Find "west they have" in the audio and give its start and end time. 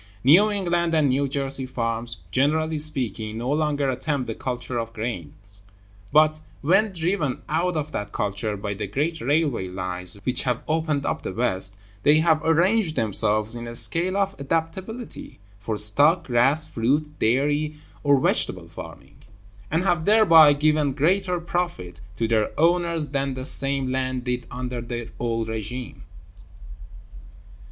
11.31-12.43